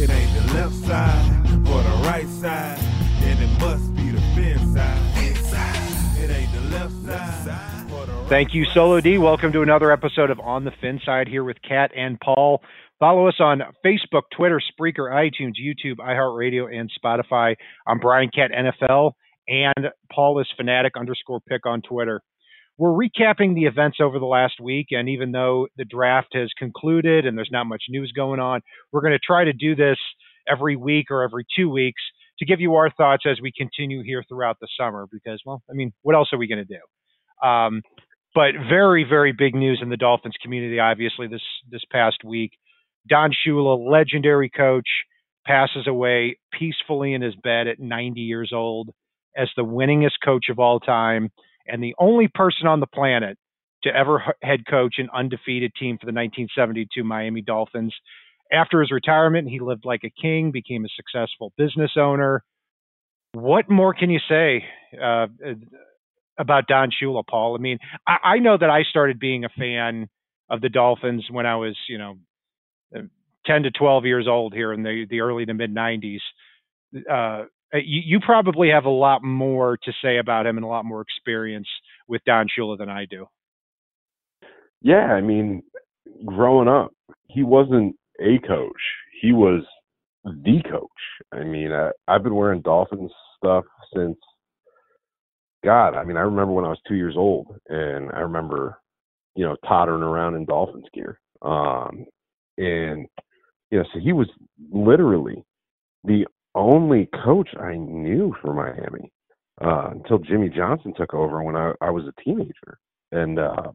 [0.00, 2.78] It ain't the left side or the right side,
[3.20, 4.96] then it must be the fin side.
[6.16, 8.26] It ain't the left side.
[8.30, 9.18] Thank you, Solo D.
[9.18, 12.62] Welcome to another episode of On the Fin Side here with Kat and Paul.
[12.98, 17.54] Follow us on Facebook, Twitter, Spreaker, iTunes, YouTube, iHeartRadio, and Spotify.
[17.86, 19.12] I'm Brian Cat NFL,
[19.48, 22.22] and Paul is fanatic underscore pick on Twitter.
[22.80, 27.26] We're recapping the events over the last week, and even though the draft has concluded
[27.26, 29.98] and there's not much news going on, we're going to try to do this
[30.50, 32.00] every week or every two weeks
[32.38, 35.06] to give you our thoughts as we continue here throughout the summer.
[35.12, 37.46] Because, well, I mean, what else are we going to do?
[37.46, 37.82] Um,
[38.34, 40.80] but very, very big news in the Dolphins community.
[40.80, 42.52] Obviously, this this past week,
[43.06, 44.88] Don Shula, legendary coach,
[45.46, 48.88] passes away peacefully in his bed at 90 years old
[49.36, 51.28] as the winningest coach of all time
[51.70, 53.38] and the only person on the planet
[53.84, 57.94] to ever head coach an undefeated team for the 1972 Miami Dolphins.
[58.52, 62.42] After his retirement, he lived like a king, became a successful business owner.
[63.32, 64.64] What more can you say
[65.00, 65.28] uh,
[66.36, 67.54] about Don Shula, Paul?
[67.54, 70.08] I mean, I, I know that I started being a fan
[70.50, 72.18] of the Dolphins when I was, you know,
[73.46, 76.18] 10 to 12 years old here in the, the early to mid 90s.
[77.10, 80.84] Uh, you, you probably have a lot more to say about him and a lot
[80.84, 81.68] more experience
[82.08, 83.26] with Don Shula than I do.
[84.82, 85.62] Yeah, I mean,
[86.24, 86.92] growing up,
[87.28, 88.72] he wasn't a coach.
[89.20, 89.62] He was
[90.24, 90.88] the coach.
[91.32, 94.16] I mean, I, I've been wearing Dolphins stuff since
[95.64, 95.94] God.
[95.94, 98.78] I mean, I remember when I was two years old, and I remember,
[99.34, 101.20] you know, tottering around in Dolphins gear.
[101.42, 102.06] Um,
[102.58, 103.06] and
[103.70, 104.28] you know, so he was
[104.72, 105.44] literally
[106.04, 109.12] the only coach I knew for Miami
[109.64, 112.78] uh, until Jimmy Johnson took over when I, I was a teenager.
[113.12, 113.72] And uh,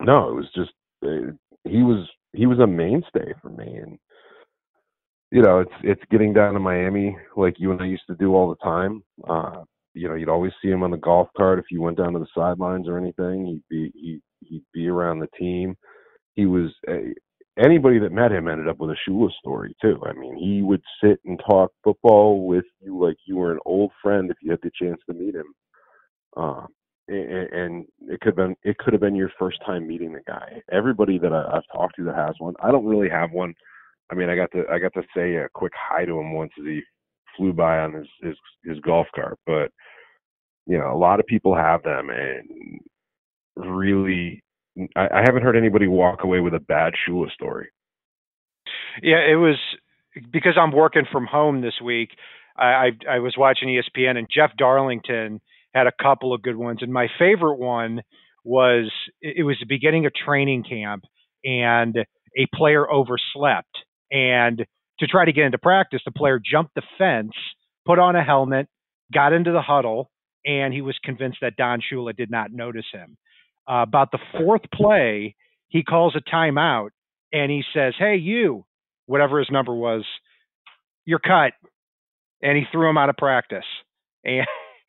[0.00, 0.72] no, it was just
[1.04, 1.32] uh,
[1.64, 3.76] he was he was a mainstay for me.
[3.76, 3.98] And
[5.30, 8.34] you know, it's it's getting down to Miami like you and I used to do
[8.34, 9.02] all the time.
[9.28, 9.62] Uh,
[9.94, 12.18] you know, you'd always see him on the golf cart if you went down to
[12.18, 13.46] the sidelines or anything.
[13.46, 15.76] He'd be he he'd be around the team.
[16.34, 17.14] He was a,
[17.58, 20.00] anybody that met him ended up with a Shula story too.
[20.06, 23.90] I mean, he would sit and talk football with you like you were an old
[24.02, 25.54] friend if you had the chance to meet him.
[26.36, 26.68] Um,
[27.08, 30.20] and, and it could have been it could have been your first time meeting the
[30.26, 30.62] guy.
[30.70, 33.54] Everybody that I, I've talked to that has one, I don't really have one.
[34.10, 36.52] I mean, I got to I got to say a quick hi to him once
[36.58, 36.82] as he
[37.36, 39.70] flew by on his his, his golf cart, but
[40.66, 42.80] you know, a lot of people have them, and
[43.56, 44.42] really
[44.96, 47.68] I, I haven't heard anybody walk away with a bad Shula story.
[49.02, 49.56] Yeah, it was
[50.32, 52.10] because I'm working from home this week.
[52.56, 55.40] I, I, I was watching ESPN and Jeff Darlington
[55.74, 58.02] had a couple of good ones, and my favorite one
[58.44, 61.04] was it was the beginning of training camp,
[61.44, 63.74] and a player overslept,
[64.10, 64.64] and
[64.98, 67.32] to try to get into practice, the player jumped the fence,
[67.86, 68.68] put on a helmet,
[69.12, 70.10] got into the huddle,
[70.44, 73.16] and he was convinced that Don Shula did not notice him.
[73.68, 75.36] Uh, about the fourth play,
[75.68, 76.90] he calls a timeout
[77.32, 78.64] and he says, "Hey, you,
[79.06, 80.04] whatever his number was,
[81.04, 81.52] you're cut."
[82.42, 83.64] And he threw him out of practice.
[84.24, 84.46] And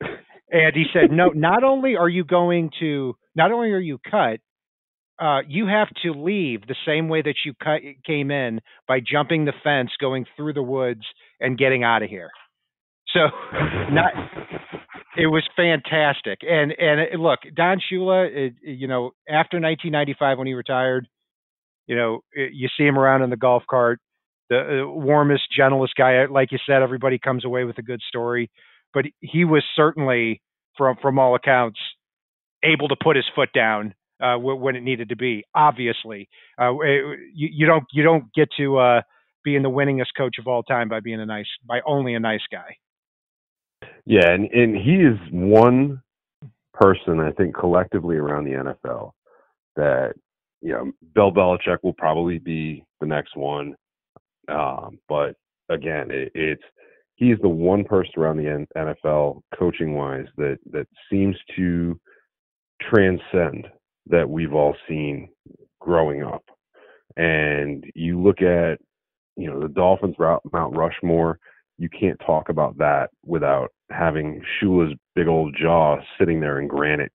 [0.50, 4.40] and he said, "No, not only are you going to, not only are you cut,
[5.20, 9.44] uh, you have to leave the same way that you cut came in by jumping
[9.44, 11.04] the fence, going through the woods,
[11.40, 12.30] and getting out of here."
[13.12, 13.20] So,
[13.90, 14.12] not
[15.16, 16.40] it was fantastic.
[16.42, 21.08] And and it, look, Don Shula, it, you know, after 1995 when he retired,
[21.86, 24.00] you know, it, you see him around in the golf cart,
[24.50, 26.24] the uh, warmest, gentlest guy.
[26.26, 28.50] Like you said, everybody comes away with a good story.
[28.92, 30.40] But he was certainly,
[30.76, 31.78] from from all accounts,
[32.64, 35.44] able to put his foot down uh, when it needed to be.
[35.54, 36.28] Obviously,
[36.60, 39.00] uh, you, you don't you don't get to uh,
[39.44, 42.44] being the winningest coach of all time by being a nice by only a nice
[42.50, 42.76] guy.
[44.06, 46.02] Yeah, and and he is one
[46.74, 49.12] person I think collectively around the NFL
[49.76, 50.14] that
[50.60, 53.74] you know Bill Belichick will probably be the next one,
[54.48, 55.36] um, but
[55.68, 56.62] again, it, it's
[57.16, 61.98] he's the one person around the NFL coaching wise that that seems to
[62.82, 63.68] transcend
[64.06, 65.28] that we've all seen
[65.80, 66.44] growing up.
[67.16, 68.78] And you look at
[69.36, 71.38] you know the Dolphins Mount Rushmore
[71.78, 77.12] you can't talk about that without having Shula's big old jaw sitting there in granite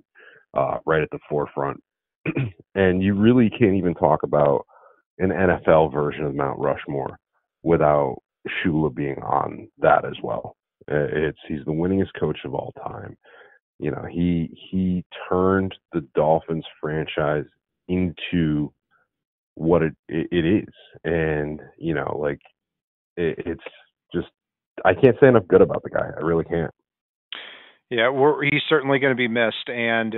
[0.53, 1.81] uh, right at the forefront.
[2.75, 4.65] and you really can't even talk about
[5.19, 7.17] an NFL version of Mount Rushmore
[7.63, 8.17] without
[8.47, 10.55] Shula being on that as well.
[10.87, 13.15] It's he's the winningest coach of all time.
[13.79, 17.45] You know, he he turned the Dolphins franchise
[17.87, 18.73] into
[19.55, 20.73] what it it, is,
[21.03, 22.39] and you know, like
[23.17, 23.63] it, it's
[24.85, 26.09] I can't say enough good about the guy.
[26.15, 26.71] I really can't.
[27.89, 28.11] Yeah,
[28.43, 29.67] he's certainly going to be missed.
[29.67, 30.15] And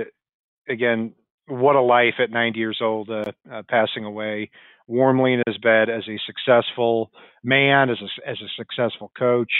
[0.68, 1.14] again,
[1.48, 4.50] what a life at 90 years old, uh, uh, passing away
[4.86, 7.10] warmly in his bed as a successful
[7.42, 9.52] man, as a, as a successful coach.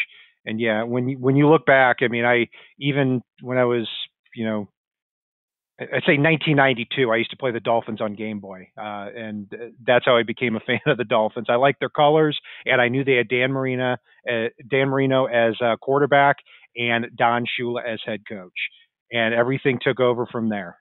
[0.45, 3.89] And yeah, when you, when you look back, I mean, I even when I was,
[4.35, 4.69] you know,
[5.83, 7.11] I'd say 1992.
[7.11, 9.51] I used to play the Dolphins on Game Boy, uh, and
[9.87, 11.47] that's how I became a fan of the Dolphins.
[11.49, 13.97] I liked their colors, and I knew they had Dan Marino,
[14.29, 16.37] uh, Dan Marino as quarterback,
[16.77, 18.53] and Don Shula as head coach,
[19.11, 20.79] and everything took over from there.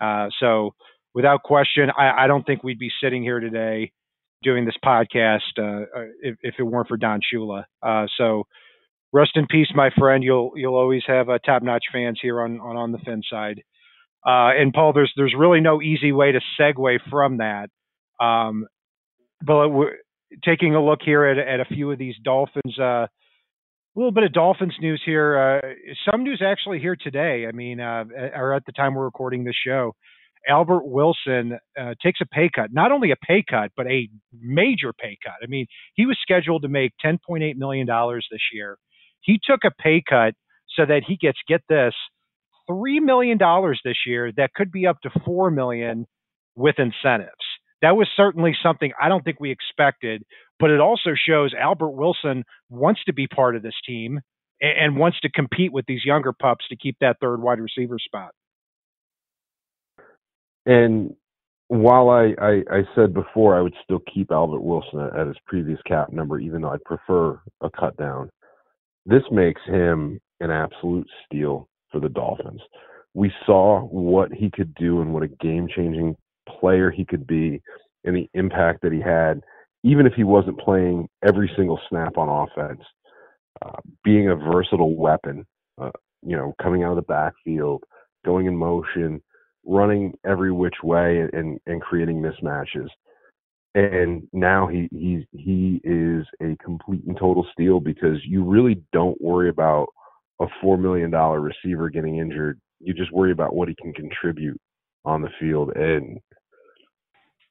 [0.00, 0.74] Uh, so,
[1.14, 3.92] without question, I, I, don't think we'd be sitting here today
[4.42, 7.64] doing this podcast uh, uh, if, if, it weren't for Don Shula.
[8.16, 8.44] So,
[9.12, 10.24] rest in peace, my friend.
[10.24, 13.62] You'll you'll always have top-notch fans here on on, on the Fin side.
[14.26, 17.68] Uh, and Paul, there's there's really no easy way to segue from that.
[18.22, 18.66] Um,
[19.44, 19.70] but
[20.44, 23.06] taking a look here at, at a few of these Dolphins, uh,
[23.96, 25.38] a little bit of Dolphins news here.
[25.38, 25.68] Uh,
[26.10, 27.46] some news actually here today.
[27.48, 28.04] I mean, uh,
[28.36, 29.94] or at the time we're recording this show,
[30.48, 32.72] Albert Wilson uh, takes a pay cut.
[32.72, 34.08] Not only a pay cut, but a
[34.40, 35.36] major pay cut.
[35.42, 38.78] I mean, he was scheduled to make 10.8 million dollars this year.
[39.20, 40.34] He took a pay cut
[40.76, 41.94] so that he gets get this
[42.70, 46.06] three million dollars this year that could be up to four million
[46.54, 47.32] with incentives.
[47.82, 50.22] That was certainly something I don't think we expected,
[50.58, 54.20] but it also shows Albert Wilson wants to be part of this team
[54.60, 58.32] and, wants to compete with these younger pups to keep that third wide receiver spot.
[60.66, 61.14] And
[61.68, 65.36] while I, I, I, said before I would still keep Albert Wilson at, at, his
[65.46, 68.28] previous cap number, even though I'd prefer a cut down,
[69.06, 72.60] this makes him an absolute steal for the Dolphins.
[73.14, 76.16] We saw what he could do and what a game changing
[76.48, 77.60] player he could be
[78.04, 79.42] and the impact that he had,
[79.82, 82.82] even if he wasn't playing every single snap on offense.
[83.62, 85.44] Uh, being a versatile weapon,
[85.76, 85.90] uh,
[86.24, 87.84] you know, coming out of the backfield,
[88.24, 89.20] going in motion,
[89.66, 92.88] running every which way, and, and creating mismatches.
[93.74, 99.20] And now he he he is a complete and total steal because you really don't
[99.20, 99.88] worry about
[100.40, 102.60] a four million dollar receiver getting injured.
[102.80, 104.60] You just worry about what he can contribute
[105.04, 106.18] on the field, and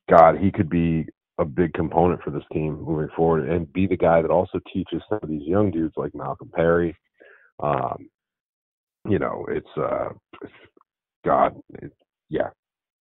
[0.09, 1.05] God, he could be
[1.39, 5.01] a big component for this team moving forward, and be the guy that also teaches
[5.07, 6.95] some of these young dudes like Malcolm Perry.
[7.61, 8.09] Um,
[9.07, 10.09] you know, it's uh,
[11.25, 11.91] God, it,
[12.29, 12.49] yeah,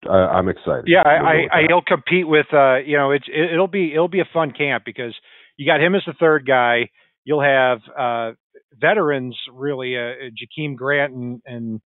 [0.09, 0.85] I, am excited.
[0.87, 2.47] Yeah, I, I, he'll compete with.
[2.53, 5.15] Uh, you know, it's it, will be it'll be a fun camp because
[5.57, 6.91] you got him as the third guy.
[7.25, 8.33] You'll have uh,
[8.81, 11.81] veterans really, uh, Jakeem Grant and, and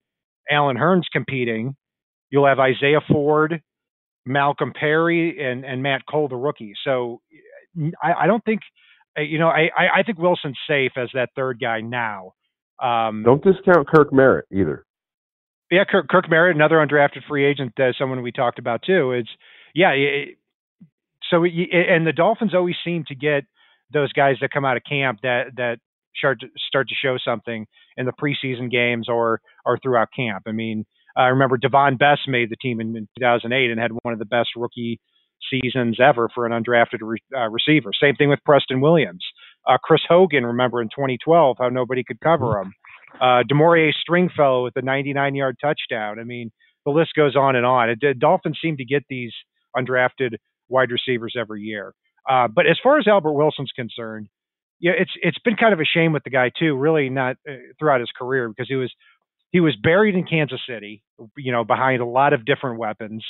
[0.51, 1.77] Allen Hurns competing.
[2.31, 3.63] You'll have Isaiah Ford,
[4.27, 6.75] Malcolm Perry, and, and Matt Cole, the rookie.
[6.85, 7.21] So
[8.03, 8.61] I, I don't think,
[9.19, 12.33] uh, you know, I, I think Wilson's safe as that third guy now.
[12.83, 14.85] Um, don't discount Kirk Merritt either.
[15.71, 19.13] Yeah, Kirk, Kirk Merritt, another undrafted free agent, uh, someone we talked about too.
[19.13, 19.29] It's
[19.75, 19.91] yeah.
[19.91, 20.37] It,
[21.31, 23.45] so and the Dolphins always seem to get
[23.93, 25.79] those guys that come out of camp that that
[26.17, 27.67] start to, start to show something
[27.97, 30.45] in the preseason games or or throughout camp.
[30.47, 30.85] I mean,
[31.17, 34.25] I remember Davone Bess made the team in, in 2008 and had one of the
[34.25, 35.01] best rookie
[35.51, 37.91] seasons ever for an undrafted re, uh, receiver.
[37.93, 39.25] Same thing with Preston Williams.
[39.67, 42.69] Uh, Chris Hogan, remember in 2012 how nobody could cover mm-hmm.
[42.69, 42.75] him.
[43.21, 46.21] Uh, Damore'ea Stringfellow with the 99-yard touchdown.
[46.21, 46.51] I mean,
[46.85, 47.91] the list goes on and on.
[47.91, 49.33] It, Dolphins seem to get these
[49.77, 50.37] undrafted
[50.69, 51.93] wide receivers every year.
[52.29, 54.29] Uh, but as far as Albert Wilson's concerned,
[54.81, 56.77] yeah, it's it's been kind of a shame with the guy too.
[56.77, 58.93] Really, not uh, throughout his career because he was
[59.53, 61.03] he was buried in Kansas City,
[61.37, 63.25] you know, behind a lot of different weapons,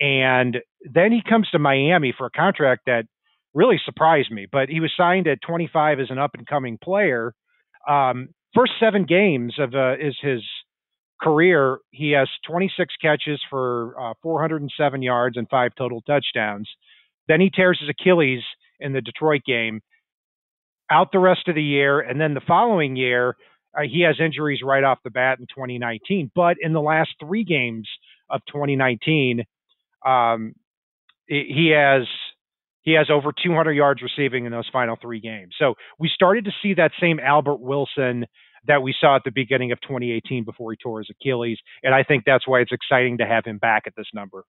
[0.00, 3.04] and then he comes to Miami for a contract that
[3.54, 4.46] really surprised me.
[4.50, 7.34] But he was signed at 25 as an up and coming player.
[7.88, 10.42] Um, first seven games of uh, is his
[11.22, 16.68] career, he has 26 catches for uh, 407 yards and five total touchdowns.
[17.28, 18.42] Then he tears his Achilles
[18.80, 19.80] in the Detroit game
[20.92, 23.36] out the rest of the year, and then the following year
[23.76, 26.30] uh, he has injuries right off the bat in 2019.
[26.34, 27.88] But in the last three games
[28.28, 29.44] of 2019,
[30.04, 30.54] um,
[31.26, 32.06] he has
[32.82, 35.54] he has over 200 yards receiving in those final three games.
[35.58, 38.26] So we started to see that same Albert Wilson
[38.66, 42.02] that we saw at the beginning of 2018 before he tore his Achilles, and I
[42.02, 44.44] think that's why it's exciting to have him back at this number.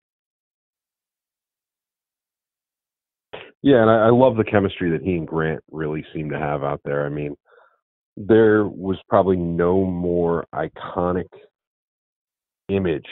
[3.63, 6.63] Yeah, and I, I love the chemistry that he and Grant really seem to have
[6.63, 7.05] out there.
[7.05, 7.36] I mean,
[8.17, 11.29] there was probably no more iconic
[12.70, 13.08] image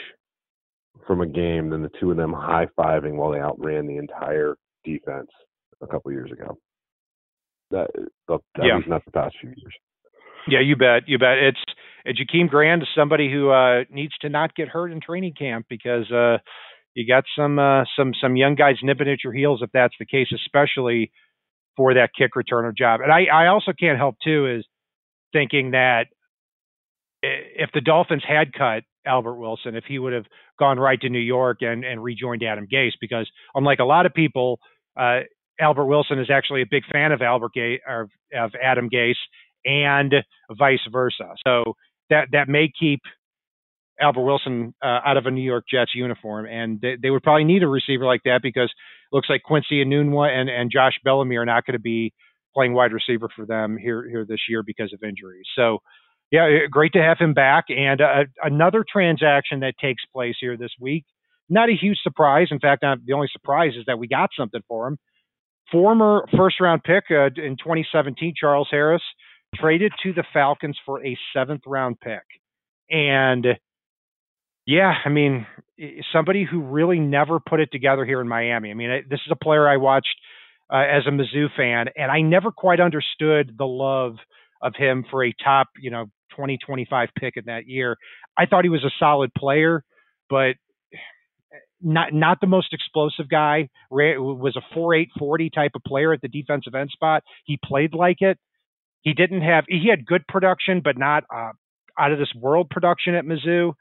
[1.08, 4.56] from a game than the two of them high fiving while they outran the entire
[4.84, 5.30] defense
[5.82, 6.58] a couple years ago.
[7.72, 7.90] That,
[8.30, 8.76] at Yeah.
[8.76, 9.74] least not the past few years.
[10.48, 11.08] Yeah, you bet.
[11.08, 11.38] You bet.
[11.38, 11.64] It's
[12.06, 15.68] uh, Jakeem Grant is somebody who uh, needs to not get hurt in training camp
[15.70, 16.40] because uh,
[16.94, 20.06] you got some uh, some some young guys nipping at your heels if that's the
[20.06, 21.12] case, especially
[21.78, 23.02] for that kick returner job.
[23.02, 24.66] And I, I also can't help too is
[25.32, 26.06] thinking that
[27.24, 30.26] if the Dolphins had cut Albert Wilson, if he would have
[30.60, 34.14] gone right to New York and, and rejoined Adam Gase, because unlike a lot of
[34.14, 34.60] people,
[35.00, 35.20] uh,
[35.60, 39.14] Albert Wilson is actually a big fan of Albert Gase or of Adam Gase
[39.64, 40.14] and
[40.58, 41.36] vice versa.
[41.46, 41.76] So
[42.10, 43.02] that that may keep
[44.02, 47.44] Albert Wilson uh, out of a New York Jets uniform, and they, they would probably
[47.44, 51.36] need a receiver like that because it looks like Quincy Enunwa and, and Josh Bellamy
[51.36, 52.14] are not going to be
[52.54, 55.46] playing wide receiver for them here here this year because of injuries.
[55.56, 55.80] So,
[56.32, 57.66] yeah, eh, great to have him back.
[57.70, 61.06] And uh, another transaction that takes place here this week.
[61.50, 62.48] Not a huge surprise.
[62.52, 64.98] In fact, not, the only surprise is that we got something for him.
[65.72, 69.04] Former first round pick uh, in 2017, Charles Harris,
[69.56, 72.24] traded to the Falcons for a seventh round pick.
[72.90, 73.46] And
[74.72, 75.48] yeah, I mean,
[76.14, 78.72] somebody who really never put it together here in Miami.
[78.72, 80.16] I mean, I- this is a player I watched
[80.72, 84.16] uh, as a Mizzou fan, and I never quite understood the love
[84.62, 87.98] of him for a top, you know, 2025 pick in that year.
[88.38, 89.84] I thought he was a solid player,
[90.30, 90.56] but
[91.82, 93.70] not not the most explosive guy.
[93.92, 97.24] Was a 4'8", 40 type of player at the defensive end spot.
[97.46, 98.40] He played like it.
[99.02, 99.66] He didn't have.
[99.70, 101.52] He had good production, but not uh,
[102.00, 103.74] out of this world production at Mizzou.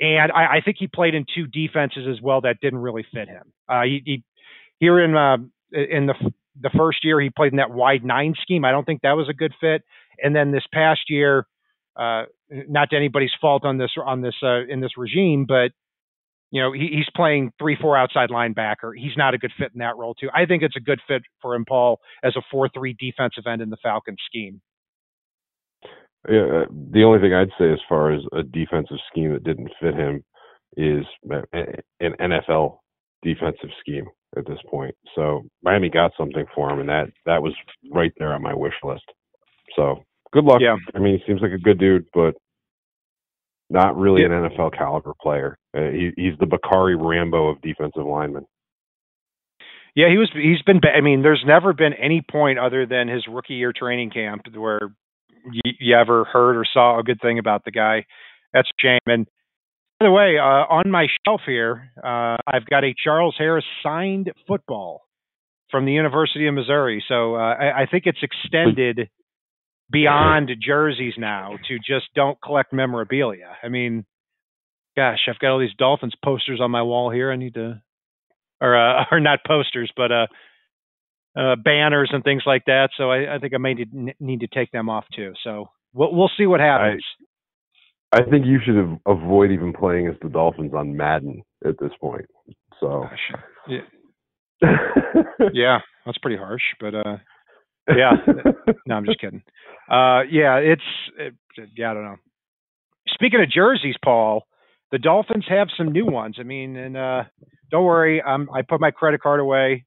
[0.00, 3.28] And I, I think he played in two defenses as well that didn't really fit
[3.28, 3.52] him.
[3.68, 4.24] Uh, he, he
[4.78, 5.36] here in uh,
[5.72, 6.14] in the
[6.60, 8.64] the first year he played in that wide nine scheme.
[8.64, 9.82] I don't think that was a good fit.
[10.22, 11.46] And then this past year,
[11.96, 15.72] uh, not to anybody's fault on this on this uh, in this regime, but
[16.50, 18.92] you know he, he's playing three four outside linebacker.
[18.94, 20.28] He's not a good fit in that role too.
[20.34, 23.62] I think it's a good fit for him, Paul, as a four three defensive end
[23.62, 24.60] in the Falcons scheme.
[26.28, 29.70] Yeah, uh, the only thing I'd say as far as a defensive scheme that didn't
[29.80, 30.24] fit him
[30.76, 31.04] is
[31.52, 32.78] an NFL
[33.22, 34.06] defensive scheme
[34.36, 34.94] at this point.
[35.14, 37.54] So Miami got something for him, and that that was
[37.92, 39.04] right there on my wish list.
[39.74, 40.60] So good luck.
[40.60, 40.76] Yeah.
[40.94, 42.34] I mean, he seems like a good dude, but
[43.70, 45.58] not really an NFL caliber player.
[45.76, 48.46] Uh, he, he's the Bacarri Rambo of defensive linemen.
[49.94, 50.30] Yeah, he was.
[50.34, 50.80] He's been.
[50.94, 54.78] I mean, there's never been any point other than his rookie year training camp where
[55.52, 58.06] you, you ever heard or saw a good thing about the guy.
[58.52, 59.00] That's a shame.
[59.06, 59.26] And
[59.98, 64.32] by the way, uh, on my shelf here, uh, I've got a Charles Harris signed
[64.46, 65.02] football
[65.70, 67.02] from the University of Missouri.
[67.08, 69.08] So uh, I, I think it's extended
[69.90, 73.56] beyond jerseys now to just don't collect memorabilia.
[73.62, 74.04] I mean,
[74.96, 77.30] gosh, I've got all these Dolphins posters on my wall here.
[77.30, 77.80] I need to
[78.60, 80.26] or uh, or not posters, but uh,
[81.36, 82.90] uh, banners and things like that.
[82.96, 85.32] So I, I think I may need, need to take them off too.
[85.44, 87.04] So we'll we'll see what happens.
[88.12, 91.90] I think you should av- avoid even playing as the Dolphins on Madden at this
[92.00, 92.26] point.
[92.80, 93.40] So Gosh.
[93.68, 93.80] Yeah,
[95.52, 97.16] yeah, that's pretty harsh, but uh,
[97.88, 98.12] yeah.
[98.86, 99.42] no, I'm just kidding.
[99.90, 100.82] Uh, yeah, it's
[101.18, 101.34] it,
[101.76, 102.16] yeah, I don't know.
[103.08, 104.46] Speaking of jerseys, Paul,
[104.92, 106.36] the Dolphins have some new ones.
[106.38, 107.24] I mean, and uh,
[107.70, 109.84] don't worry, um, I put my credit card away.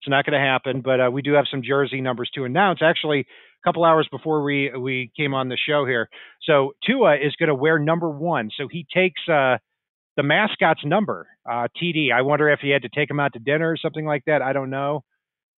[0.00, 2.80] It's not going to happen, but uh, we do have some jersey numbers to announce.
[2.82, 6.08] Actually, a couple hours before we we came on the show here,
[6.42, 8.50] so Tua is going to wear number one.
[8.56, 9.58] So he takes uh,
[10.16, 12.12] the mascot's number, uh, TD.
[12.12, 14.42] I wonder if he had to take him out to dinner or something like that.
[14.42, 15.04] I don't know.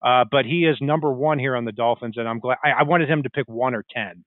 [0.02, 2.58] Uh, but he is number one here on the Dolphins, and I'm glad.
[2.64, 4.24] I, I wanted him to pick one or ten.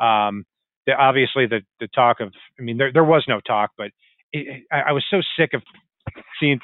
[0.00, 0.44] Um,
[0.86, 3.92] the, obviously, the the talk of, I mean, there there was no talk, but
[4.32, 5.62] it, I, I was so sick of
[6.40, 6.58] seeing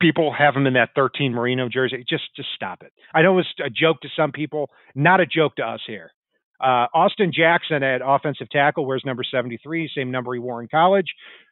[0.00, 2.04] people have him in that 13 Marino jersey.
[2.08, 2.92] Just just stop it.
[3.14, 6.12] I know it's a joke to some people, not a joke to us here.
[6.60, 11.06] Uh, Austin Jackson at offensive tackle wears number 73, same number he wore in college.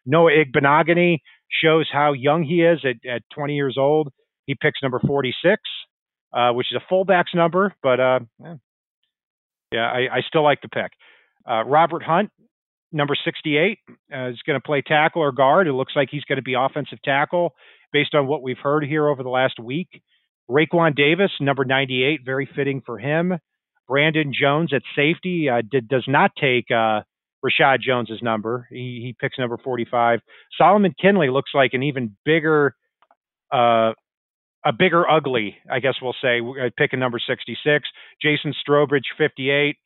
[0.04, 1.18] Noah Igbinoghene
[1.62, 4.12] shows how young he is at, at 20 years old.
[4.46, 5.62] He picks number 46,
[6.32, 8.20] uh, which is a fullback's number, but uh,
[9.72, 10.90] yeah, I, I still like the pick.
[11.48, 12.30] Uh, Robert Hunt,
[12.90, 13.78] number 68,
[14.12, 15.68] uh, is going to play tackle or guard.
[15.68, 17.54] It looks like he's going to be offensive tackle
[17.92, 20.02] based on what we've heard here over the last week.
[20.50, 23.38] Raekwon Davis, number 98, very fitting for him.
[23.88, 27.00] Brandon Jones at safety uh, did, does not take uh,
[27.44, 28.66] Reshad Jones's number.
[28.70, 30.20] He, he picks number 45.
[30.58, 32.74] Solomon Kindley looks like an even bigger,
[33.52, 33.92] uh,
[34.64, 37.88] a bigger ugly, I guess we'll say, uh, picking number 66.
[38.20, 39.76] Jason Strowbridge, 58.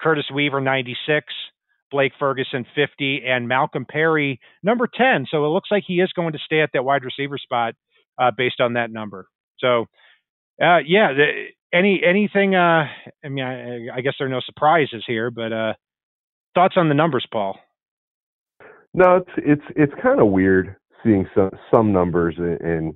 [0.00, 1.26] Curtis Weaver, 96.
[1.92, 3.22] Blake Ferguson, 50.
[3.24, 5.26] And Malcolm Perry, number 10.
[5.30, 7.74] So it looks like he is going to stay at that wide receiver spot
[8.20, 9.28] uh, based on that number.
[9.60, 9.82] So,
[10.60, 12.54] uh, yeah, the, any anything?
[12.54, 12.84] Uh,
[13.24, 15.72] I mean, I, I guess there are no surprises here, but uh,
[16.54, 17.58] thoughts on the numbers, Paul?
[18.94, 22.94] No, it's it's it's kind of weird seeing some some numbers and, and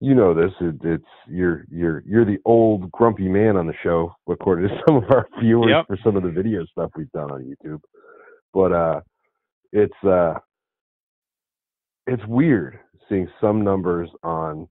[0.00, 4.12] you know this it, it's you're you're you're the old grumpy man on the show
[4.28, 5.86] according to some of our viewers Yep.
[5.86, 7.80] for some of the video stuff we've done on YouTube.
[8.52, 9.00] But uh
[9.72, 10.34] it's uh
[12.06, 14.68] it's weird seeing some numbers on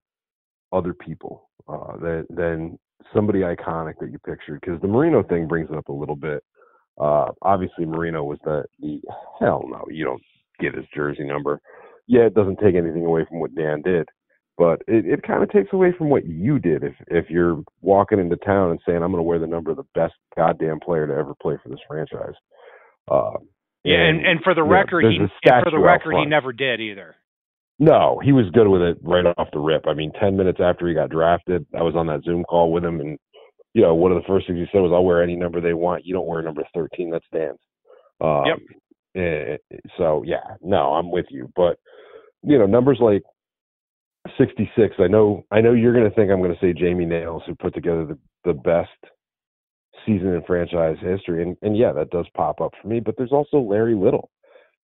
[0.74, 2.80] other people uh than than
[3.14, 6.44] somebody iconic that you pictured because the Marino thing brings it up a little bit.
[7.00, 9.02] Uh obviously Marino was the the
[9.40, 10.24] hell no, you don't
[10.60, 11.62] get his jersey number.
[12.08, 14.08] Yeah, it doesn't take anything away from what Dan did
[14.58, 18.20] but it, it kind of takes away from what you did if if you're walking
[18.20, 21.08] into town and saying I'm going to wear the number of the best goddamn player
[21.08, 22.36] to ever play for this franchise.
[23.10, 23.34] Uh,
[23.86, 26.82] Yeah, and, and for the you know, record, he for the record, he never did
[26.82, 27.16] either.
[27.80, 29.88] no, he was good with it right off the rip.
[29.88, 32.84] I mean, ten minutes after he got drafted, I was on that Zoom call with
[32.84, 33.20] him, and
[33.74, 35.74] you know, one of the first things he said was, "I'll wear any number they
[35.74, 36.06] want.
[36.06, 37.12] You don't wear number 13.
[37.12, 37.60] That's Dan's."
[38.22, 38.60] Um, Yep.
[39.16, 39.58] eh,
[39.98, 41.78] so yeah, no, I'm with you, but
[42.42, 43.24] you know, numbers like
[44.38, 44.96] 66.
[45.00, 47.54] I know, I know you're going to think I'm going to say Jamie Nails, who
[47.56, 48.90] put together the the best
[50.06, 53.00] season in franchise history, and and yeah, that does pop up for me.
[53.00, 54.30] But there's also Larry Little,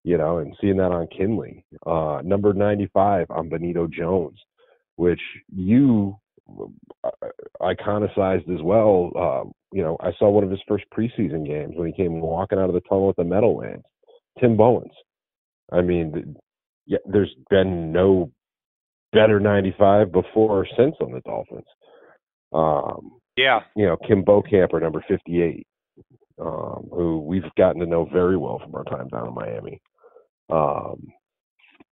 [0.04, 4.40] you know, and seeing that on Kindley, uh, number 95 on Benito Jones,
[4.96, 5.22] which
[5.54, 6.16] you
[7.04, 7.10] uh,
[7.62, 9.12] iconicized as well.
[9.16, 12.60] Uh, you know, I saw one of his first preseason games when he came walking
[12.60, 13.86] out of the tunnel at the Meadowlands.
[14.40, 14.92] Tim Bowens.
[15.72, 16.36] I mean,
[16.86, 18.32] yeah, there's been no
[19.14, 21.66] better 95 before or since on the Dolphins.
[22.54, 25.66] Um, Yeah, you know, Kim Bokamper, number 58,
[26.40, 29.82] um, who we've gotten to know very well from our time down in Miami.
[30.50, 31.08] Um,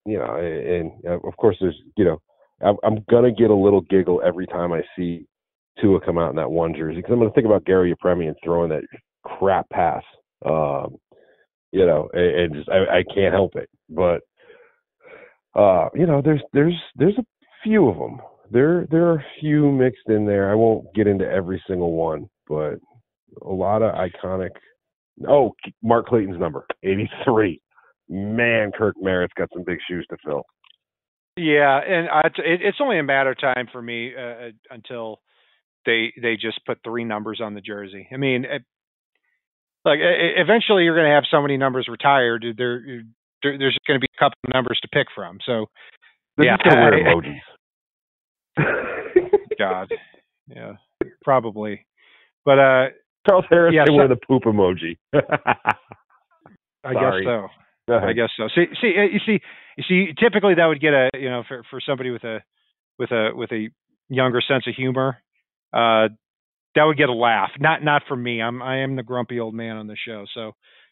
[0.06, 2.22] you know, and, and uh, of course, there's, you know,
[2.62, 5.26] I'm, I'm going to get a little giggle every time I see
[5.82, 8.34] Tua come out in that one jersey because I'm going to think about Garo Yepremian
[8.44, 8.84] throwing that
[9.24, 10.04] crap pass.
[10.46, 10.98] Um,
[11.72, 13.70] you know, and, and just I, I can't help it.
[13.90, 14.22] But
[15.56, 17.26] uh, you know, there's there's there's a
[17.64, 18.20] few of them.
[18.52, 20.52] There there are a few mixed in there.
[20.52, 22.76] I won't get into every single one, but
[23.42, 24.50] a lot of iconic.
[25.28, 27.62] Oh, Mark Clayton's number, 83.
[28.08, 30.44] Man, Kirk Merritt's got some big shoes to fill.
[31.38, 35.20] yeah, and I, it, it's only a matter of time for me uh, until
[35.86, 38.08] they they just put three numbers on the jersey.
[38.12, 38.64] I mean, it,
[39.86, 42.44] like e- eventually you're going to have so many numbers retired.
[42.58, 42.82] There,
[43.44, 45.38] there there's going to be a couple of numbers to pick from.
[45.46, 45.68] So,
[46.38, 47.40] They're Yeah, just gonna wear emojis.
[48.58, 49.90] God,
[50.48, 50.74] yeah,
[51.24, 51.86] probably.
[52.46, 52.86] But uh,
[53.28, 54.98] Charles Harris Yeah, so- wear the poop emoji.
[56.84, 57.48] I guess so.
[57.94, 58.48] I guess so.
[58.56, 59.40] See, see, uh, you see,
[59.78, 60.14] you see.
[60.20, 62.40] Typically, that would get a you know for for somebody with a
[63.00, 63.70] with a with a
[64.10, 65.18] younger sense of humor,
[65.74, 66.08] uh,
[66.76, 67.50] that would get a laugh.
[67.60, 68.42] Not not for me.
[68.42, 70.26] I'm I am the grumpy old man on the show.
[70.36, 70.50] So,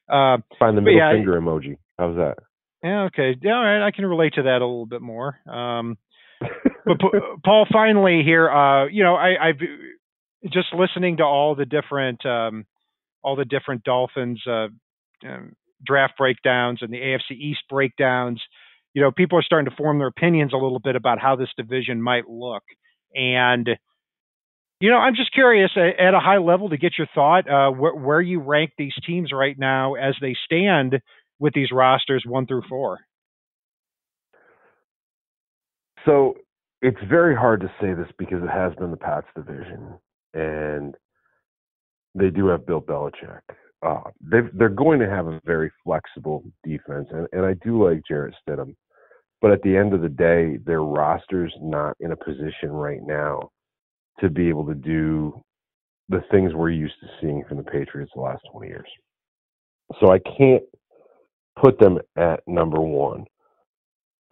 [0.10, 1.78] uh, Find the middle yeah, finger emoji.
[2.00, 2.36] How's that?
[2.84, 3.86] yeah, okay, yeah, all right.
[3.86, 5.38] I can relate to that a little bit more.
[5.48, 5.98] Um,
[6.88, 9.60] but Paul, finally here, uh, you know, I, I've
[10.52, 12.66] just listening to all the different, um,
[13.24, 14.68] all the different Dolphins uh,
[15.26, 15.54] um,
[15.86, 18.42] draft breakdowns and the AFC East breakdowns.
[18.94, 21.50] You know, people are starting to form their opinions a little bit about how this
[21.58, 22.64] division might look,
[23.14, 23.70] and
[24.80, 27.96] you know, I'm just curious at, a high level to get your thought uh, where,
[27.96, 31.02] where you rank these teams right now as they stand
[31.40, 33.00] with these rosters one through four.
[36.06, 36.36] So
[36.88, 40.00] it's very hard to say this because it has been the Pats division,
[40.34, 40.96] and
[42.16, 43.42] they do have Bill Belichick.
[43.86, 48.04] Uh, they've, they're going to have a very flexible defense, and, and I do like
[48.08, 48.74] Jarrett Stidham.
[49.42, 53.50] But at the end of the day, their roster's not in a position right now
[54.22, 55.44] to be able to do
[56.08, 58.88] the things we're used to seeing from the Patriots the last 20 years.
[60.00, 60.64] So I can't
[61.62, 63.26] put them at number one.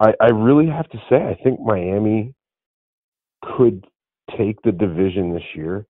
[0.00, 2.34] I, I really have to say, I think Miami
[3.56, 3.84] could
[4.36, 5.86] take the division this year.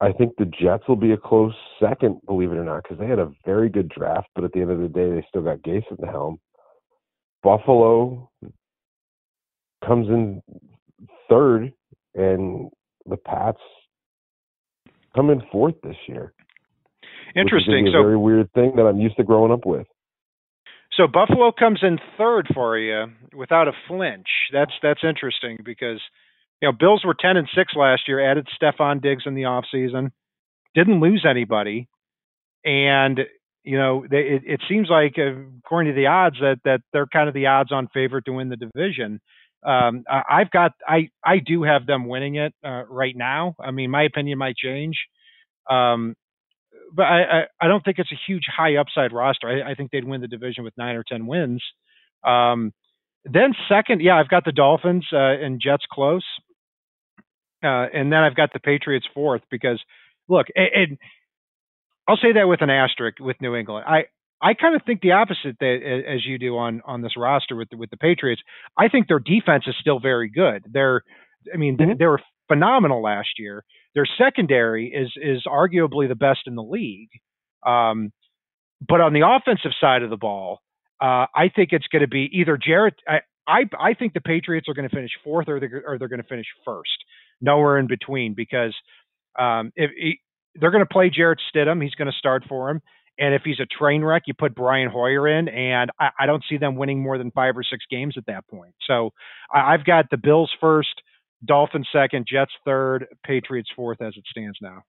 [0.00, 3.06] I think the Jets will be a close second, believe it or not, because they
[3.06, 5.58] had a very good draft, but at the end of the day, they still got
[5.58, 6.38] Gase at the helm.
[7.42, 8.30] Buffalo
[9.86, 10.42] comes in
[11.28, 11.72] third,
[12.14, 12.70] and
[13.06, 13.60] the Pats
[15.14, 16.32] come in fourth this year.
[17.34, 17.88] which is gonna Interesting.
[17.88, 19.86] a So very weird thing that I'm used to growing up with.
[20.96, 24.28] So Buffalo comes in third for you without a flinch.
[24.52, 26.00] That's that's interesting because
[26.60, 28.20] you know Bills were ten and six last year.
[28.30, 30.10] Added Stefon Diggs in the offseason.
[30.74, 31.88] Didn't lose anybody,
[32.64, 33.20] and
[33.62, 37.06] you know they, it, it seems like uh, according to the odds that that they're
[37.06, 39.20] kind of the odds-on favorite to win the division.
[39.64, 43.54] Um, I, have got I I do have them winning it uh, right now.
[43.58, 44.96] I mean, my opinion might change,
[45.70, 46.14] um,
[46.92, 49.48] but I, I, I don't think it's a huge high upside roster.
[49.48, 51.62] I, I think they'd win the division with nine or ten wins.
[52.24, 52.72] Um,
[53.24, 56.24] then second, yeah, I've got the Dolphins uh, and Jets close,
[57.62, 59.80] uh, and then I've got the Patriots fourth because
[60.28, 60.98] look, and,
[62.06, 63.86] I'll say that with an asterisk with New England.
[63.88, 64.04] I
[64.42, 67.70] I kind of think the opposite that, as you do on on this roster with
[67.70, 68.42] the, with the Patriots.
[68.78, 70.64] I think their defense is still very good.
[70.70, 71.02] They're,
[71.52, 71.92] I mean, mm-hmm.
[71.98, 73.64] they were phenomenal last year.
[73.94, 77.08] Their secondary is is arguably the best in the league.
[77.66, 78.12] Um,
[78.86, 80.60] but on the offensive side of the ball,
[81.00, 82.94] uh, I think it's going to be either Jarrett.
[83.08, 86.08] I, I I think the Patriots are going to finish fourth, or they're or they're
[86.08, 87.04] going to finish first.
[87.40, 88.74] Nowhere in between, because
[89.38, 90.20] um, if he,
[90.54, 92.80] they're going to play Jarrett Stidham, he's going to start for him.
[93.18, 96.44] And if he's a train wreck, you put Brian Hoyer in, and I, I don't
[96.48, 98.74] see them winning more than five or six games at that point.
[98.86, 99.10] So
[99.52, 101.02] I, I've got the Bills first,
[101.44, 104.82] Dolphins second, Jets third, Patriots fourth as it stands now.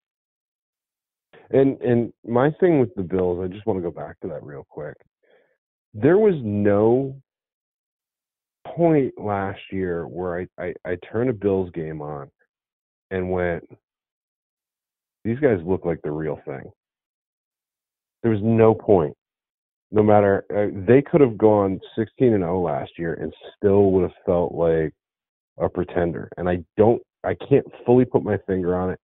[1.50, 4.44] And and my thing with the Bills, I just want to go back to that
[4.44, 4.96] real quick.
[5.98, 7.16] There was no
[8.68, 12.30] point last year where I, I, I turned a Bills game on
[13.12, 13.64] and went,
[15.24, 16.70] these guys look like the real thing.
[18.22, 19.16] There was no point.
[19.92, 24.02] No matter uh, they could have gone 16 and 0 last year and still would
[24.02, 24.94] have felt like
[25.58, 26.28] a pretender.
[26.36, 29.00] And I don't, I can't fully put my finger on it.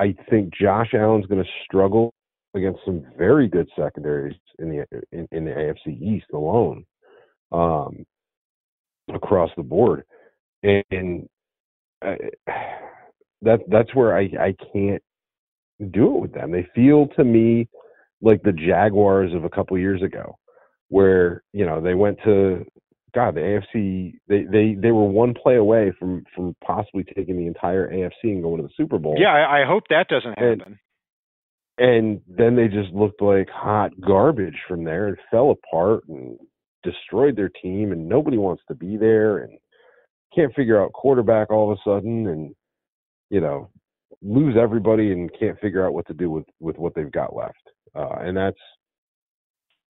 [0.00, 2.12] I think Josh Allen's going to struggle
[2.54, 6.84] against some very good secondaries in the in, in the AFC East alone,
[7.52, 8.04] um,
[9.14, 10.04] across the board,
[10.62, 11.28] and, and
[12.02, 12.16] I,
[13.42, 15.02] that that's where I I can't
[15.90, 16.50] do it with them.
[16.50, 17.68] They feel to me
[18.20, 20.38] like the Jaguars of a couple years ago,
[20.88, 22.64] where you know they went to
[23.14, 24.14] God the AFC.
[24.28, 28.42] They they they were one play away from from possibly taking the entire AFC and
[28.42, 29.16] going to the Super Bowl.
[29.18, 30.62] Yeah, I, I hope that doesn't happen.
[30.66, 30.78] And,
[31.78, 36.38] and then they just looked like hot garbage from there and fell apart and
[36.82, 39.58] destroyed their team and nobody wants to be there and
[40.34, 42.54] can't figure out quarterback all of a sudden and
[43.30, 43.70] you know
[44.22, 47.56] lose everybody and can't figure out what to do with with what they've got left
[47.94, 48.58] uh, and that's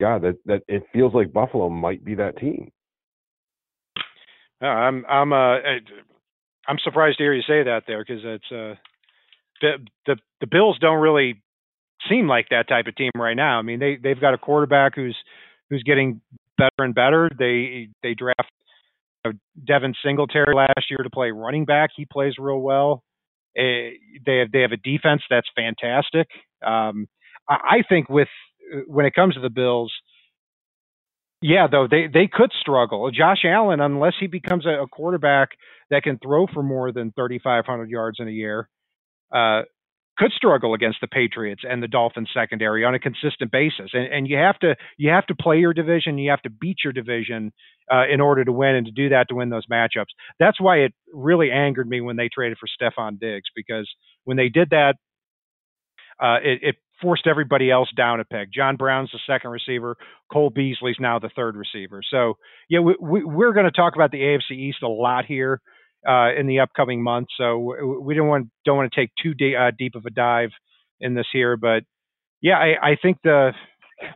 [0.00, 2.70] God, that that it feels like Buffalo might be that team.
[4.60, 5.56] I'm I'm uh
[6.66, 8.74] I'm surprised to hear you say that there because it's uh
[9.60, 11.42] the the the Bills don't really
[12.08, 13.58] seem like that type of team right now.
[13.58, 15.16] I mean they they've got a quarterback who's
[15.70, 16.20] who's getting
[16.56, 17.30] better and better.
[17.38, 18.50] They they draft
[19.24, 21.90] you know, Devin Singletary last year to play running back.
[21.96, 23.02] He plays real well.
[23.58, 23.94] Uh,
[24.26, 26.28] they have they have a defense that's fantastic.
[26.64, 27.08] Um,
[27.48, 28.28] I think with
[28.86, 29.92] when it comes to the Bills,
[31.40, 33.10] yeah, though they they could struggle.
[33.10, 35.50] Josh Allen, unless he becomes a, a quarterback
[35.90, 38.68] that can throw for more than 3,500 yards in a year,
[39.32, 39.62] uh,
[40.18, 43.90] could struggle against the Patriots and the Dolphins secondary on a consistent basis.
[43.92, 46.78] And, and you have to you have to play your division, you have to beat
[46.82, 47.52] your division
[47.90, 50.12] uh, in order to win, and to do that to win those matchups.
[50.38, 53.88] That's why it really angered me when they traded for Stefon Diggs because
[54.24, 54.96] when they did that,
[56.20, 58.48] uh, it, it forced everybody else down a peg.
[58.52, 59.96] John Brown's the second receiver.
[60.32, 62.00] Cole Beasley's now the third receiver.
[62.10, 62.34] So
[62.68, 65.60] yeah, we, we, we're going to talk about the AFC East a lot here
[66.06, 67.32] uh, in the upcoming months.
[67.38, 67.58] So
[68.02, 70.50] we don't want don't want to take too de- uh, deep of a dive
[71.00, 71.84] in this here, but
[72.40, 73.52] yeah, I, I think the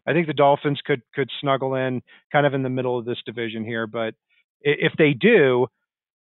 [0.07, 3.18] I think the Dolphins could could snuggle in kind of in the middle of this
[3.27, 3.87] division here.
[3.87, 4.14] But
[4.61, 5.66] if they do,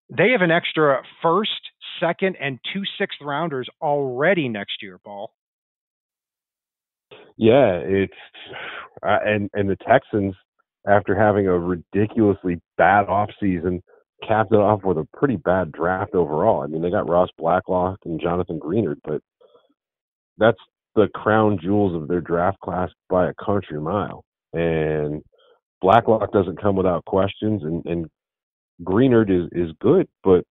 [0.09, 1.51] they have an extra first,
[1.99, 5.31] second, and two sixth rounders already next year, Paul.
[7.37, 8.13] Yeah, it's
[9.05, 10.35] uh, and and the Texans
[10.87, 13.83] after having a ridiculously bad off season
[14.27, 16.61] capped it off with a pretty bad draft overall.
[16.61, 19.21] I mean, they got Ross Blacklock and Jonathan Greenard, but
[20.37, 20.57] that's
[20.95, 24.23] the crown jewels of their draft class by a country mile.
[24.53, 25.23] And
[25.81, 28.07] Blacklock doesn't come without questions, and, and
[28.83, 30.43] Greenard is is good, but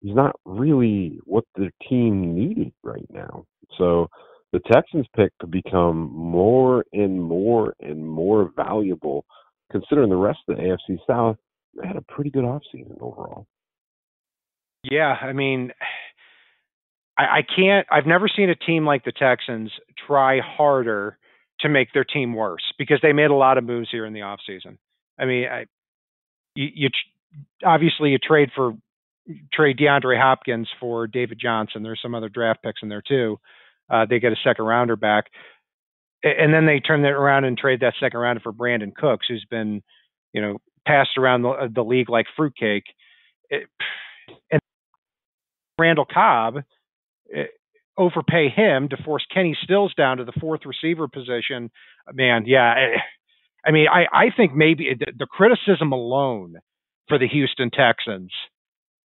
[0.00, 3.44] he's not really what the team needed right now.
[3.76, 4.08] So
[4.52, 9.24] the Texans pick could become more and more and more valuable
[9.70, 11.36] considering the rest of the AFC South
[11.84, 13.46] had a pretty good offseason overall.
[14.84, 15.72] Yeah, I mean,
[17.16, 17.86] I, I can't.
[17.90, 19.72] I've never seen a team like the Texans
[20.06, 21.18] try harder
[21.60, 24.20] to make their team worse because they made a lot of moves here in the
[24.20, 24.78] offseason.
[25.18, 25.66] I mean, I,
[26.54, 26.88] you, you
[27.64, 28.74] obviously you trade for
[29.52, 31.82] trade DeAndre Hopkins for David Johnson.
[31.82, 33.38] There's some other draft picks in there too.
[33.90, 35.24] Uh, they get a second rounder back,
[36.22, 39.46] and then they turn that around and trade that second rounder for Brandin Cooks, who's
[39.50, 39.82] been,
[40.32, 42.84] you know, passed around the, the league like fruitcake.
[43.50, 43.68] it,
[44.50, 44.60] and
[45.78, 46.56] Randall Cobb
[47.34, 47.44] eh,
[47.98, 51.70] overpay him to force Kenny Stills down to the fourth receiver position.
[52.12, 52.74] Man, yeah.
[52.76, 52.98] Eh,
[53.66, 56.56] I mean, I, I think maybe the, the criticism alone
[57.08, 58.32] for the Houston Texans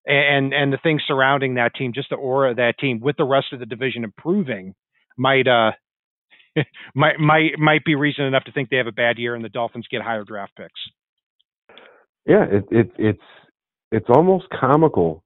[0.08, 3.26] and and the things surrounding that team, just the aura of that team with the
[3.26, 4.74] rest of the division improving,
[5.18, 5.72] might uh
[6.96, 9.50] might might might be reason enough to think they have a bad year and the
[9.50, 10.82] Dolphins get higher draft picks.
[12.28, 13.24] Yeah, it, it it's
[13.92, 15.24] it's almost comical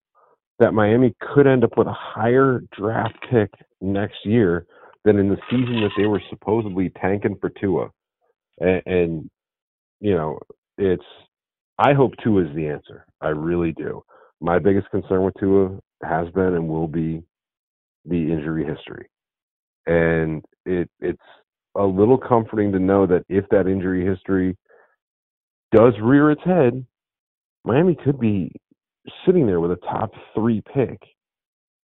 [0.59, 4.65] that Miami could end up with a higher draft pick next year
[5.05, 7.89] than in the season that they were supposedly tanking for Tua.
[8.59, 9.29] And, and
[10.01, 10.39] you know,
[10.77, 11.03] it's
[11.79, 13.05] I hope Tua is the answer.
[13.21, 14.03] I really do.
[14.41, 17.23] My biggest concern with Tua has been and will be
[18.05, 19.07] the injury history.
[19.87, 21.19] And it it's
[21.75, 24.57] a little comforting to know that if that injury history
[25.73, 26.85] does rear its head,
[27.63, 28.51] Miami could be
[29.25, 30.99] sitting there with a top three pick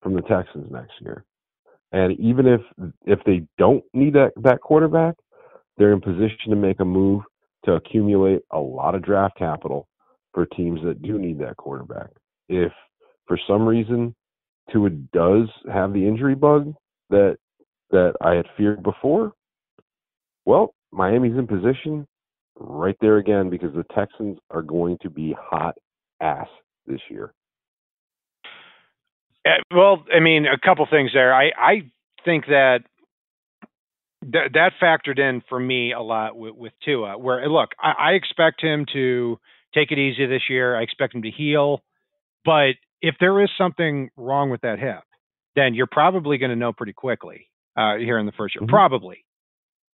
[0.03, 1.25] from the Texans next year.
[1.93, 2.61] And even if
[3.07, 5.15] if they don't need that, that quarterback,
[5.77, 7.23] they're in position to make a move
[7.65, 9.89] to accumulate a lot of draft capital
[10.33, 12.11] for teams that do need that quarterback.
[12.49, 12.73] If
[13.27, 14.15] for some reason
[14.73, 16.75] Tua does have the injury bug
[17.11, 17.37] that
[17.91, 19.33] that I had feared before,
[20.45, 22.07] well, Miami's in position
[22.57, 25.77] right there again because the Texans are going to be hot
[26.21, 26.49] ass
[26.87, 27.33] this year.
[29.47, 31.35] Uh, well, I mean, a couple things there.
[31.35, 31.91] I I
[32.25, 32.81] think that
[34.23, 37.19] th- that factored in for me a lot with, with Tua.
[37.19, 39.39] Where look, I, I expect him to
[39.75, 40.77] take it easy this year.
[40.77, 41.83] I expect him to heal,
[42.45, 45.03] but if there is something wrong with that hip,
[45.57, 48.71] then you're probably going to know pretty quickly uh, here in the first year, mm-hmm.
[48.71, 49.25] probably.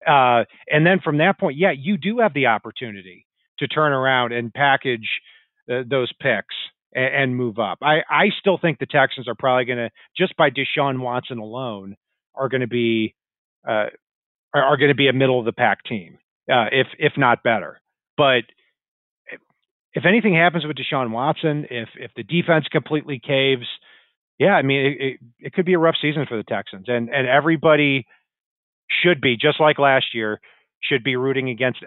[0.06, 3.26] Uh, and then from that point, yeah, you do have the opportunity
[3.58, 5.08] to turn around and package
[5.70, 6.54] uh, those picks
[6.94, 7.78] and, and, move up.
[7.82, 11.96] I, I still think the Texans are probably going to, just by Deshaun Watson alone,
[12.34, 13.14] are going to be
[13.68, 13.86] uh,
[14.54, 16.18] are, are going to be a middle of the pack team,
[16.50, 17.80] uh, if if not better.
[18.16, 18.44] But
[19.92, 23.66] if anything happens with Deshaun Watson, if if the defense completely caves,
[24.38, 27.08] yeah, I mean it, it, it could be a rough season for the Texans, and
[27.10, 28.06] and everybody
[29.02, 30.40] should be just like last year
[30.82, 31.80] should be rooting against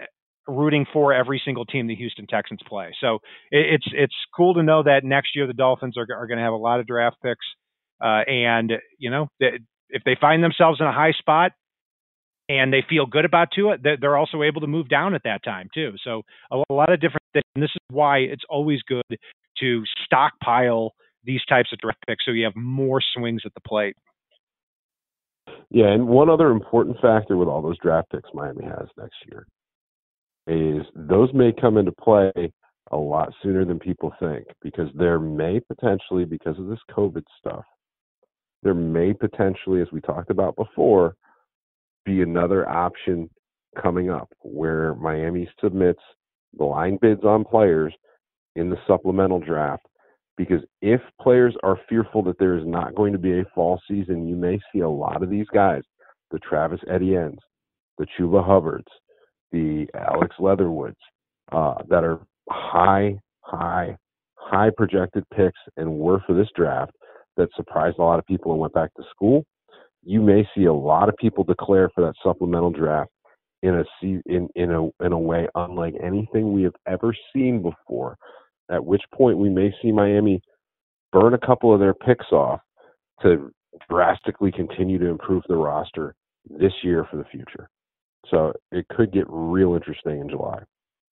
[0.48, 2.94] rooting for every single team the Houston Texans play.
[3.02, 3.16] So
[3.52, 6.44] it, it's it's cool to know that next year the Dolphins are are going to
[6.44, 7.46] have a lot of draft picks,
[8.04, 11.52] uh, and you know if they find themselves in a high spot
[12.50, 15.70] and they feel good about Tua, they're also able to move down at that time
[15.74, 15.94] too.
[16.04, 17.44] So a lot of different things.
[17.56, 19.18] And this is why it's always good
[19.60, 23.96] to stockpile these types of draft picks so you have more swings at the plate.
[25.70, 29.48] Yeah, and one other important factor with all those draft picks Miami has next year
[30.46, 32.32] is those may come into play
[32.92, 37.64] a lot sooner than people think because there may potentially, because of this COVID stuff,
[38.62, 41.16] there may potentially, as we talked about before,
[42.06, 43.30] be another option
[43.82, 46.02] coming up where Miami submits
[46.54, 47.94] blind bids on players
[48.56, 49.86] in the supplemental draft.
[50.38, 54.28] Because if players are fearful that there is not going to be a fall season,
[54.28, 55.84] you may see a lot of these guys,
[56.32, 57.38] the Travis Etiennes,
[57.98, 58.88] the Chuba Hubbards,
[59.52, 60.98] the Alex Leatherwoods,
[61.52, 62.20] uh, that are
[62.50, 63.96] high, high,
[64.36, 66.92] high projected picks and were for this draft
[67.38, 69.46] that surprised a lot of people and went back to school.
[70.04, 73.10] You may see a lot of people declare for that supplemental draft
[73.62, 73.84] in a
[74.26, 78.18] in in a in a way unlike anything we have ever seen before.
[78.74, 80.42] At which point we may see Miami
[81.12, 82.60] burn a couple of their picks off
[83.22, 83.52] to
[83.90, 86.16] drastically continue to improve the roster
[86.50, 87.70] this year for the future.
[88.30, 90.64] So it could get real interesting in July.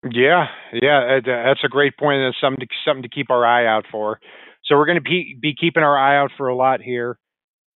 [0.09, 2.21] Yeah, yeah, that's a great point.
[2.25, 4.19] That's something to, something to keep our eye out for.
[4.63, 7.17] So we're going to be, be keeping our eye out for a lot here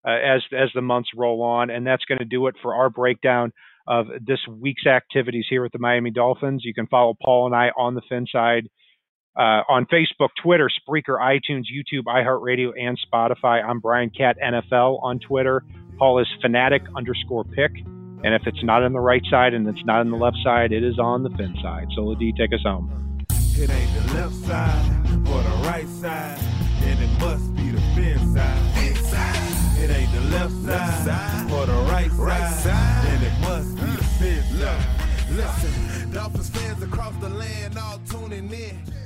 [0.05, 2.89] uh, as as the months roll on, and that's going to do it for our
[2.91, 3.51] breakdown
[3.87, 6.61] of this week's activities here at the Miami Dolphins.
[6.63, 8.67] You can follow Paul and I on the Fin side
[9.35, 13.63] uh, on Facebook, Twitter, Spreaker, iTunes, YouTube, iHeartRadio, and Spotify.
[13.63, 15.63] I'm Brian Cat NFL on Twitter.
[15.97, 17.71] Paul is fanatic underscore pick.
[18.23, 20.71] And if it's not on the right side and it's not on the left side,
[20.71, 21.87] it is on the fin side.
[21.95, 23.25] So, Ladie, take us home.
[23.29, 26.37] It ain't the left side or the right side,
[26.81, 28.71] then it must be the fin side.
[29.83, 34.43] It ain't the left side or the right side, then it must be the fin
[34.59, 35.01] side.
[35.31, 39.00] Listen, Dolphins fans across the land all tuning in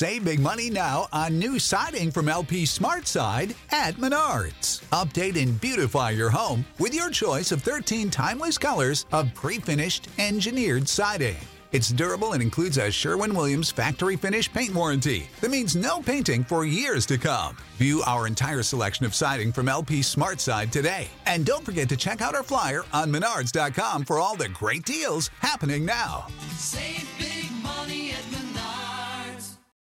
[0.00, 4.80] Save big money now on new siding from LP Smart SmartSide at Menards.
[4.92, 10.08] Update and beautify your home with your choice of 13 timeless colors of pre finished
[10.18, 11.36] engineered siding.
[11.72, 16.42] It's durable and includes a Sherwin Williams factory finish paint warranty that means no painting
[16.42, 17.56] for years to come.
[17.76, 21.08] View our entire selection of siding from LP Smart Side today.
[21.26, 25.28] And don't forget to check out our flyer on menards.com for all the great deals
[25.40, 26.26] happening now.
[26.56, 27.10] Save